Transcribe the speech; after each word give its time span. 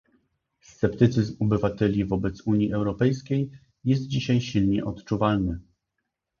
Sceptycyzm 0.61 1.35
obywateli 1.43 2.05
wobec 2.05 2.41
Unii 2.41 2.73
Europejskiej 2.73 3.49
jest 3.83 4.07
dzisiaj 4.07 4.41
silnie 4.41 4.85
odczuwalny 4.85 5.59